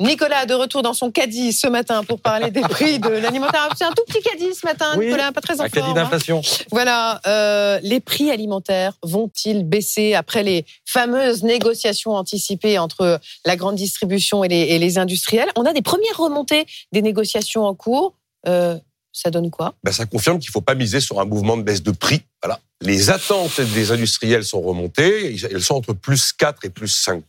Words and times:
Nicolas, 0.00 0.46
de 0.46 0.54
retour 0.54 0.82
dans 0.82 0.94
son 0.94 1.10
caddie 1.10 1.52
ce 1.52 1.66
matin 1.66 2.04
pour 2.04 2.20
parler 2.20 2.50
des 2.52 2.60
prix 2.60 3.00
de 3.00 3.08
l'alimentaire. 3.08 3.68
C'est 3.76 3.84
un 3.84 3.92
tout 3.92 4.04
petit 4.06 4.22
caddie 4.22 4.54
ce 4.54 4.64
matin, 4.64 4.94
Oui, 4.96 5.06
Nicolas, 5.06 5.32
pas 5.32 5.40
très 5.40 5.60
en 5.60 5.64
Un 5.64 5.68
caddie 5.68 5.88
hein. 5.90 5.94
d'inflation. 5.94 6.40
Voilà, 6.70 7.20
euh, 7.26 7.80
les 7.82 7.98
prix 7.98 8.30
alimentaires 8.30 8.92
vont-ils 9.02 9.64
baisser 9.64 10.14
après 10.14 10.44
les 10.44 10.64
fameuses 10.86 11.42
négociations 11.42 12.12
anticipées 12.12 12.78
entre 12.78 13.20
la 13.44 13.56
grande 13.56 13.74
distribution 13.74 14.44
et 14.44 14.48
les, 14.48 14.60
et 14.60 14.78
les 14.78 14.98
industriels? 14.98 15.48
On 15.56 15.64
a 15.64 15.72
des 15.72 15.82
premières 15.82 16.16
remontées 16.16 16.66
des 16.92 17.02
négociations 17.02 17.64
en 17.64 17.74
cours. 17.74 18.14
Euh, 18.46 18.78
ça 19.12 19.30
donne 19.30 19.50
quoi? 19.50 19.74
Ben, 19.82 19.90
ça 19.90 20.06
confirme 20.06 20.38
qu'il 20.38 20.50
ne 20.50 20.52
faut 20.52 20.60
pas 20.60 20.76
miser 20.76 21.00
sur 21.00 21.20
un 21.20 21.24
mouvement 21.24 21.56
de 21.56 21.62
baisse 21.62 21.82
de 21.82 21.90
prix. 21.90 22.22
Voilà. 22.40 22.60
Les 22.80 23.10
attentes 23.10 23.60
des 23.60 23.90
industriels 23.90 24.44
sont 24.44 24.60
remontées, 24.60 25.36
elles 25.50 25.62
sont 25.62 25.74
entre 25.74 25.92
plus 25.92 26.32
4 26.32 26.64
et 26.66 26.70
plus 26.70 26.86
5 26.86 27.24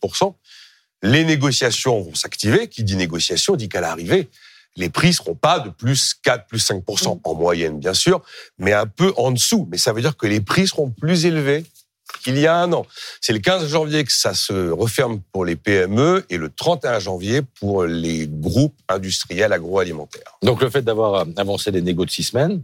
Les 1.01 1.23
négociations 1.23 2.01
vont 2.01 2.15
s'activer. 2.15 2.67
Qui 2.67 2.83
dit 2.83 2.95
négociation 2.95 3.55
dit 3.55 3.69
qu'à 3.69 3.81
l'arrivée, 3.81 4.29
les 4.75 4.89
prix 4.89 5.13
seront 5.13 5.35
pas 5.35 5.59
de 5.59 5.69
plus 5.69 6.13
4, 6.23 6.47
plus 6.47 6.59
5% 6.69 7.19
en 7.23 7.33
moyenne, 7.35 7.79
bien 7.79 7.93
sûr, 7.93 8.21
mais 8.57 8.73
un 8.73 8.85
peu 8.85 9.13
en 9.17 9.31
dessous. 9.31 9.67
Mais 9.71 9.77
ça 9.77 9.93
veut 9.93 10.01
dire 10.01 10.15
que 10.17 10.27
les 10.27 10.41
prix 10.41 10.67
seront 10.67 10.89
plus 10.89 11.25
élevés 11.25 11.65
qu'il 12.23 12.37
y 12.39 12.47
a 12.47 12.55
un 12.55 12.73
an. 12.73 12.85
C'est 13.21 13.33
le 13.33 13.39
15 13.39 13.67
janvier 13.67 14.03
que 14.03 14.11
ça 14.11 14.33
se 14.33 14.69
referme 14.71 15.21
pour 15.31 15.45
les 15.45 15.55
PME 15.55 16.25
et 16.29 16.37
le 16.37 16.49
31 16.49 16.99
janvier 16.99 17.41
pour 17.59 17.83
les 17.85 18.27
groupes 18.27 18.75
industriels 18.89 19.53
agroalimentaires. 19.53 20.37
Donc 20.41 20.61
le 20.61 20.69
fait 20.69 20.81
d'avoir 20.81 21.25
avancé 21.37 21.71
des 21.71 21.81
négos 21.81 22.05
de 22.05 22.09
six 22.11 22.23
semaines, 22.23 22.63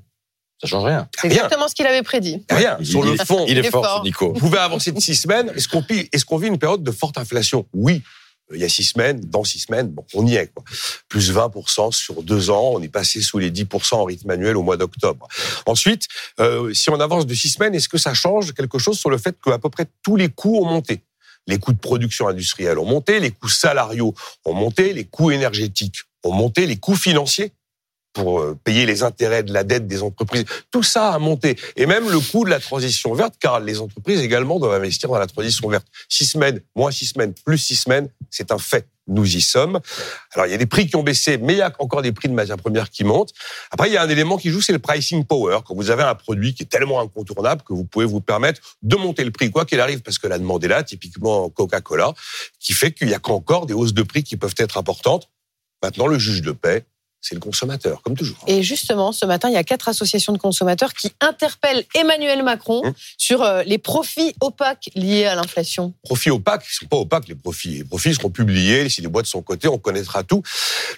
ça 0.62 0.68
change 0.68 0.86
rien. 0.86 1.08
C'est 1.16 1.28
Rien. 1.28 1.36
exactement 1.38 1.68
ce 1.68 1.76
qu'il 1.76 1.86
avait 1.86 2.02
prédit. 2.02 2.44
Rien. 2.50 2.78
Il- 2.80 2.88
Sur 2.88 3.04
le 3.04 3.16
fond, 3.18 3.46
il 3.48 3.58
est 3.58 3.62
Il 3.62 3.66
est 3.68 3.72
fort, 3.72 4.02
Nico. 4.04 4.34
Vous 4.34 4.40
pouvez 4.40 4.58
avancer 4.58 4.92
de 4.92 5.00
six 5.00 5.16
semaines. 5.16 5.52
Est-ce 5.56 5.68
qu'on 5.68 5.82
vit, 5.82 6.10
est-ce 6.12 6.26
qu'on 6.26 6.38
vit 6.38 6.48
une 6.48 6.58
période 6.58 6.82
de 6.84 6.92
forte 6.92 7.18
inflation? 7.18 7.66
Oui. 7.74 8.02
Il 8.54 8.60
y 8.60 8.64
a 8.64 8.70
six 8.70 8.84
semaines, 8.84 9.20
dans 9.22 9.44
six 9.44 9.60
semaines, 9.60 9.88
bon, 9.88 10.06
on 10.14 10.26
y 10.28 10.36
est. 10.36 10.54
Quoi. 10.54 10.64
Plus 11.10 11.32
20% 11.34 11.92
sur 11.92 12.22
deux 12.22 12.52
ans, 12.52 12.74
on 12.76 12.82
est 12.82 12.90
passé 12.90 13.22
sous 13.22 13.40
les 13.40 13.50
10% 13.50 13.96
en 13.96 14.04
rythme 14.04 14.30
annuel 14.30 14.56
au 14.56 14.62
mois 14.62 14.78
d'octobre. 14.78 15.28
Ensuite, 15.66 16.08
euh, 16.40 16.74
si 16.74 16.90
on 16.92 17.00
avance 17.00 17.26
de 17.26 17.34
six 17.34 17.50
semaines, 17.50 17.74
est-ce 17.74 17.90
que 17.90 17.98
ça 17.98 18.14
change 18.14 18.54
quelque 18.54 18.78
chose 18.78 19.00
sur 19.00 19.10
le 19.10 19.18
fait 19.18 19.36
qu'à 19.44 19.58
peu 19.58 19.70
près 19.70 19.88
tous 20.04 20.16
les 20.16 20.30
coûts 20.30 20.60
ont 20.60 20.66
monté? 20.66 21.02
Les 21.48 21.60
coûts 21.60 21.74
de 21.74 21.80
production 21.80 22.28
industrielle 22.28 22.78
ont 22.78 22.86
monté, 22.86 23.20
les 23.20 23.32
coûts 23.32 23.50
salariaux 23.50 24.14
ont 24.46 24.54
monté, 24.54 24.94
les 24.94 25.06
coûts 25.06 25.32
énergétiques 25.32 25.98
ont 26.24 26.32
monté, 26.32 26.66
les 26.66 26.78
coûts 26.78 26.96
financiers 26.96 27.52
pour 28.16 28.40
euh, 28.40 28.58
payer 28.64 28.86
les 28.88 29.04
intérêts 29.04 29.44
de 29.44 29.54
la 29.54 29.64
dette 29.64 29.88
des 29.88 30.02
entreprises. 30.02 30.46
Tout 30.72 30.82
ça 30.82 31.12
a 31.12 31.20
monté. 31.20 31.58
Et 31.76 31.86
même 31.86 32.10
le 32.10 32.20
coût 32.20 32.46
de 32.46 32.50
la 32.50 32.60
transition 32.60 33.14
verte, 33.14 33.36
car 33.40 33.60
les 33.60 33.80
entreprises 33.80 34.22
également 34.22 34.58
doivent 34.58 34.74
investir 34.74 35.10
dans 35.10 35.20
la 35.20 35.28
transition 35.28 35.68
verte. 35.70 35.86
Six 36.10 36.26
semaines, 36.26 36.62
moins 36.76 36.92
six 36.92 37.08
semaines, 37.08 37.34
plus 37.46 37.58
six 37.60 37.76
semaines, 37.76 38.10
c'est 38.32 38.52
un 38.52 38.58
fait. 38.58 38.88
Nous 39.08 39.36
y 39.36 39.42
sommes. 39.42 39.80
Alors, 40.34 40.48
il 40.48 40.52
y 40.52 40.56
a 40.56 40.58
des 40.58 40.66
prix 40.66 40.88
qui 40.88 40.96
ont 40.96 41.04
baissé, 41.04 41.38
mais 41.38 41.54
il 41.54 41.58
y 41.58 41.62
a 41.62 41.72
encore 41.78 42.02
des 42.02 42.12
prix 42.12 42.28
de 42.28 42.34
matières 42.34 42.58
premières 42.58 42.90
qui 42.90 43.04
montent. 43.04 43.34
Après, 43.70 43.88
il 43.88 43.94
y 43.94 43.98
a 43.98 44.02
un 44.02 44.10
élément 44.10 44.38
qui 44.38 44.50
joue, 44.50 44.62
c'est 44.62 44.74
le 44.74 44.80
pricing 44.80 45.26
power. 45.26 45.60
Quand 45.64 45.76
vous 45.76 45.92
avez 45.92 46.02
un 46.02 46.16
produit 46.16 46.56
qui 46.56 46.64
est 46.64 46.66
tellement 46.66 47.02
incontournable 47.02 47.62
que 47.62 47.74
vous 47.74 47.84
pouvez 47.84 48.06
vous 48.06 48.22
permettre 48.22 48.62
de 48.82 48.96
monter 48.96 49.24
le 49.24 49.30
prix, 49.30 49.52
quoi 49.52 49.66
qu'il 49.66 49.80
arrive, 49.80 50.02
parce 50.02 50.18
que 50.18 50.26
la 50.26 50.40
demande 50.40 50.64
est 50.64 50.70
là, 50.70 50.82
typiquement 50.82 51.50
Coca-Cola, 51.50 52.14
qui 52.60 52.74
fait 52.74 52.94
qu'il 52.94 53.10
y 53.10 53.14
a 53.14 53.20
qu'encore 53.20 53.68
des 53.68 53.76
hausses 53.76 53.94
de 53.94 54.02
prix 54.02 54.24
qui 54.24 54.38
peuvent 54.38 54.56
être 54.58 54.78
importantes. 54.78 55.30
Maintenant, 55.84 56.08
le 56.08 56.18
juge 56.18 56.42
de 56.42 56.52
paix, 56.52 56.86
c'est 57.28 57.34
le 57.34 57.42
consommateur, 57.42 58.04
comme 58.04 58.16
toujours. 58.16 58.38
Et 58.46 58.62
justement, 58.62 59.12
ce 59.12 59.26
matin, 59.26 59.50
il 59.50 59.54
y 59.54 59.58
a 59.58 59.64
quatre 59.64 59.88
associations 59.90 60.32
de 60.32 60.38
consommateurs 60.38 60.94
qui 60.94 61.12
interpellent 61.22 61.84
Emmanuel 61.96 62.44
Macron 62.44 62.82
Hum. 62.86 62.94
sur 63.18 63.42
euh, 63.42 63.64
les 63.64 63.80
profits 63.80 64.36
opaques 64.42 64.90
liés 64.94 65.26
à 65.26 65.34
l'inflation. 65.34 65.94
profits 66.04 66.30
opaques, 66.30 66.66
ils 66.70 66.76
sont 66.76 66.86
pas 66.86 66.98
opaques 66.98 67.28
les 67.28 67.34
profits. 67.36 67.78
Les 67.80 67.84
profits 67.84 68.14
seront 68.14 68.30
publiés, 68.30 68.90
si 68.90 69.02
les 69.02 69.08
boîtes 69.08 69.26
sont 69.26 69.42
cotées, 69.42 69.68
on 69.68 69.80
connaîtra 69.80 70.24
tout. 70.24 70.44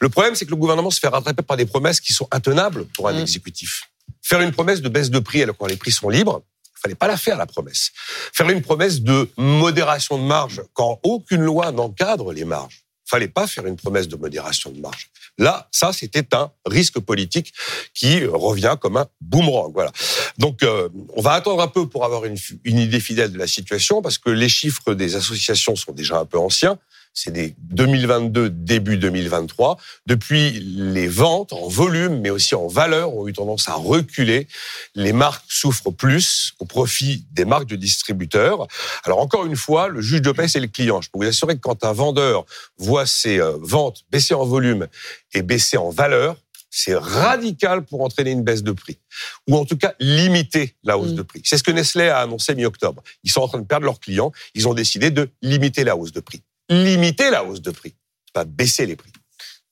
Le 0.02 0.10
problème, 0.10 0.36
c'est 0.36 0.46
que 0.46 0.50
le 0.52 0.58
gouvernement 0.58 0.90
se 0.92 1.00
fait 1.00 1.08
rattraper 1.08 1.44
par 1.44 1.56
des 1.56 1.66
promesses 1.66 2.02
qui 2.02 2.12
sont 2.12 2.28
intenables 2.32 2.86
pour 2.88 3.08
un 3.08 3.14
Mm. 3.14 3.20
exécutif. 3.20 3.84
Faire 4.22 4.42
une 4.42 4.52
promesse 4.52 4.82
de 4.82 4.90
baisse 4.90 5.10
de 5.10 5.20
prix 5.20 5.42
alors 5.44 5.56
quand 5.58 5.68
les 5.68 5.78
prix 5.78 5.92
sont 5.94 6.10
libres, 6.10 6.42
il 6.76 6.80
fallait 6.82 6.96
pas 6.96 7.08
la 7.08 7.16
faire 7.18 7.38
la 7.38 7.46
promesse. 7.46 7.92
Faire 8.34 8.50
une 8.50 8.62
promesse 8.62 9.00
de 9.02 9.30
modération 9.38 10.18
de 10.18 10.24
marge 10.24 10.62
quand 10.74 11.00
aucune 11.04 11.42
loi 11.42 11.72
n'encadre 11.72 12.34
les 12.34 12.44
marges. 12.46 12.84
Fallait 13.10 13.28
pas 13.28 13.48
faire 13.48 13.66
une 13.66 13.78
promesse 13.78 14.08
de 14.08 14.18
modération 14.18 14.70
de 14.70 14.80
marge. 14.80 15.10
Là, 15.38 15.70
ça, 15.72 15.94
c'était 15.94 16.36
un 16.36 16.52
risque 16.66 17.00
politique 17.00 17.54
qui 17.94 18.26
revient 18.26 18.76
comme 18.82 18.98
un 18.98 19.08
boomerang. 19.22 19.72
Voilà. 19.74 19.92
Donc, 20.38 20.64
euh, 20.64 20.90
on 21.16 21.22
va 21.22 21.32
attendre 21.34 21.62
un 21.62 21.68
peu 21.68 21.88
pour 21.88 22.04
avoir 22.06 22.26
une, 22.26 22.38
une 22.64 22.80
idée 22.80 23.00
fidèle 23.00 23.32
de 23.32 23.38
la 23.38 23.48
situation, 23.48 24.02
parce 24.02 24.18
que 24.18 24.30
les 24.30 24.50
chiffres 24.50 24.94
des 24.94 25.16
associations 25.16 25.76
sont 25.76 25.94
déjà 25.94 26.20
un 26.20 26.26
peu 26.26 26.38
anciens. 26.38 26.78
C'est 27.14 27.32
des 27.32 27.56
2022, 27.60 28.50
début 28.50 28.98
2023. 28.98 29.78
Depuis, 30.06 30.52
les 30.60 31.08
ventes 31.08 31.52
en 31.54 31.68
volume, 31.68 32.20
mais 32.22 32.30
aussi 32.30 32.54
en 32.56 32.68
valeur, 32.68 33.16
ont 33.16 33.28
eu 33.28 33.34
tendance 33.34 33.68
à 33.70 33.74
reculer. 33.74 34.48
Les 34.96 35.14
marques 35.14 35.46
souffrent 35.50 35.92
plus 35.92 36.54
au 36.60 36.66
profit 36.66 37.26
des 37.32 37.46
marques 37.46 37.68
de 37.68 37.76
distributeurs. 37.76 38.68
Alors, 39.04 39.20
encore 39.20 39.46
une 39.46 39.56
fois, 39.56 39.88
le 39.88 40.02
juge 40.02 40.22
de 40.22 40.32
paix, 40.32 40.48
c'est 40.48 40.60
le 40.60 40.68
client. 40.68 41.02
Je 41.02 41.10
peux 41.10 41.20
vous 41.20 41.28
assurer 41.28 41.56
que 41.56 41.62
quand 41.62 41.84
un 41.84 41.94
vendeur 41.94 42.46
voit 42.78 43.06
ses 43.08 43.40
euh, 43.40 43.58
ventes 43.62 44.04
baisser 44.12 44.34
en 44.36 44.46
volume 44.46 44.88
et 45.34 45.42
baisser 45.42 45.78
en 45.78 45.90
valeur, 45.90 46.36
c'est 46.70 46.96
radical 46.96 47.84
pour 47.86 48.02
entraîner 48.02 48.32
une 48.32 48.44
baisse 48.44 48.62
de 48.62 48.72
prix. 48.74 49.00
Ou 49.48 49.56
en 49.58 49.66
tout 49.66 49.78
cas, 49.78 49.94
limiter 50.00 50.76
la 50.84 50.98
hausse 50.98 51.12
Mm. 51.12 51.16
de 51.16 51.22
prix. 51.24 51.42
C'est 51.46 51.58
ce 51.58 51.64
que 51.64 51.72
Nestlé 51.72 52.10
a 52.10 52.20
annoncé 52.20 52.54
mi-octobre. 52.54 53.02
Ils 53.24 53.32
sont 53.32 53.42
en 53.42 53.48
train 53.48 53.60
de 53.60 53.66
perdre 53.66 53.86
leurs 53.86 54.00
clients. 54.00 54.32
Ils 54.54 54.68
ont 54.68 54.74
décidé 54.74 55.10
de 55.10 55.30
limiter 55.42 55.84
la 55.84 55.96
hausse 55.96 56.12
de 56.12 56.20
prix. 56.20 56.44
Limiter 56.70 57.30
la 57.32 57.44
hausse 57.46 57.62
de 57.62 57.72
prix, 57.72 57.96
pas 58.34 58.44
baisser 58.46 58.86
les 58.86 58.96
prix. 58.96 59.12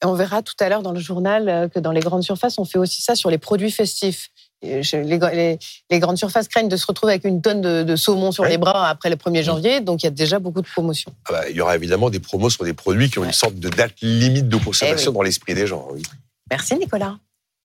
On 0.04 0.14
verra 0.14 0.42
tout 0.42 0.54
à 0.60 0.70
l'heure 0.70 0.82
dans 0.84 0.92
le 0.92 1.00
journal 1.00 1.50
euh, 1.50 1.68
que 1.68 1.80
dans 1.80 1.92
les 1.92 2.00
grandes 2.02 2.24
surfaces, 2.24 2.58
on 2.60 2.66
fait 2.66 2.78
aussi 2.78 3.02
ça 3.02 3.16
sur 3.16 3.30
les 3.30 3.38
produits 3.38 3.72
festifs. 3.72 4.30
Les, 4.62 4.82
les- 4.94 5.60
les 5.92 6.00
grandes 6.00 6.18
surfaces 6.18 6.48
craignent 6.48 6.70
de 6.70 6.78
se 6.78 6.86
retrouver 6.86 7.14
avec 7.14 7.26
une 7.26 7.42
tonne 7.42 7.62
de, 7.62 7.84
de 7.84 7.96
saumon 7.96 8.32
sur 8.32 8.44
Ouais. 8.44 8.50
les 8.50 8.58
bras 8.58 8.90
après 8.90 9.10
le 9.10 9.16
1er 9.16 9.44
janvier, 9.44 9.80
donc 9.82 10.02
il 10.04 10.06
y 10.06 10.08
a 10.08 10.12
déjà 10.12 10.40
beaucoup 10.40 10.62
de 10.62 10.68
promotions. 10.68 11.14
Ah 11.28 11.32
bah, 11.34 11.50
il 11.50 11.56
y 11.56 11.62
aura 11.62 11.76
évidemment 11.76 12.10
des 12.10 12.20
promos 12.20 12.50
sur 12.50 12.64
des 12.66 12.74
produits 12.74 13.10
qui 13.10 13.20
ont 13.20 13.22
Ouais. 13.24 13.28
une 13.28 13.34
sorte 13.34 13.56
de 13.56 13.70
date 13.70 13.94
limite 14.02 14.48
de 14.50 14.58
consommation 14.58 15.08
Eh 15.08 15.10
oui. 15.10 15.14
dans 15.16 15.22
l'esprit 15.24 15.54
des 15.54 15.68
gens. 15.68 15.88
oui. 15.92 16.02
Merci 16.50 16.76
Nicolas. 16.78 17.18